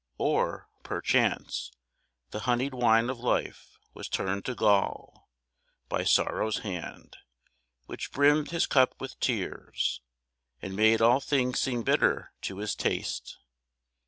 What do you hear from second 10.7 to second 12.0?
made all things seem